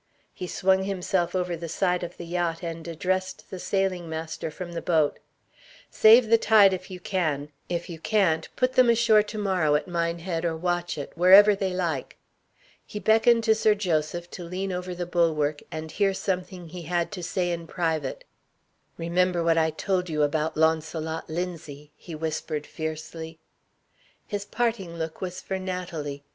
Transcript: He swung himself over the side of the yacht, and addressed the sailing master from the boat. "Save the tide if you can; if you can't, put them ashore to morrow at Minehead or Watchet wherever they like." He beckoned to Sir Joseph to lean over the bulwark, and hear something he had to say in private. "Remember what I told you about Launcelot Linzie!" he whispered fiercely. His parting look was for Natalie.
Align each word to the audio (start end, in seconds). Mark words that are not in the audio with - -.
He 0.33 0.47
swung 0.47 0.85
himself 0.85 1.35
over 1.35 1.55
the 1.55 1.69
side 1.69 2.01
of 2.01 2.17
the 2.17 2.25
yacht, 2.25 2.63
and 2.63 2.87
addressed 2.87 3.51
the 3.51 3.59
sailing 3.59 4.09
master 4.09 4.49
from 4.49 4.71
the 4.71 4.81
boat. 4.81 5.19
"Save 5.91 6.27
the 6.31 6.39
tide 6.39 6.73
if 6.73 6.89
you 6.89 6.99
can; 6.99 7.49
if 7.69 7.87
you 7.87 7.99
can't, 7.99 8.49
put 8.55 8.73
them 8.73 8.89
ashore 8.89 9.21
to 9.21 9.37
morrow 9.37 9.75
at 9.75 9.87
Minehead 9.87 10.43
or 10.43 10.57
Watchet 10.57 11.11
wherever 11.15 11.53
they 11.53 11.69
like." 11.71 12.17
He 12.83 12.97
beckoned 12.97 13.43
to 13.43 13.53
Sir 13.53 13.75
Joseph 13.75 14.27
to 14.31 14.43
lean 14.43 14.71
over 14.71 14.95
the 14.95 15.05
bulwark, 15.05 15.61
and 15.71 15.91
hear 15.91 16.15
something 16.15 16.69
he 16.69 16.81
had 16.81 17.11
to 17.11 17.21
say 17.21 17.51
in 17.51 17.67
private. 17.67 18.23
"Remember 18.97 19.43
what 19.43 19.59
I 19.59 19.69
told 19.69 20.09
you 20.09 20.23
about 20.23 20.57
Launcelot 20.57 21.27
Linzie!" 21.29 21.91
he 21.95 22.15
whispered 22.15 22.65
fiercely. 22.65 23.37
His 24.25 24.45
parting 24.45 24.95
look 24.95 25.21
was 25.21 25.41
for 25.41 25.59
Natalie. 25.59 26.23